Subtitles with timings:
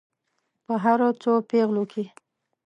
[0.65, 2.03] په هرو څو پیغلو کې.